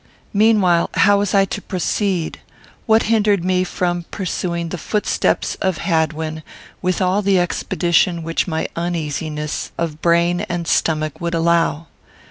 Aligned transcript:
Meanwhile, 0.33 0.89
how 0.95 1.19
was 1.19 1.35
I 1.35 1.45
to 1.45 1.61
proceed? 1.61 2.39
What 2.87 3.03
hindered 3.03 3.45
me 3.45 3.63
from 3.63 4.05
pursuing 4.09 4.69
the 4.69 4.79
footsteps 4.79 5.53
of 5.61 5.77
Hadwin 5.77 6.41
with 6.81 7.03
all 7.03 7.21
the 7.21 7.37
expedition 7.39 8.23
which 8.23 8.47
my 8.47 8.67
uneasiness, 8.75 9.71
of 9.77 10.01
brain 10.01 10.41
and 10.49 10.67
stomach, 10.67 11.21
would 11.21 11.35
allow? 11.35 11.85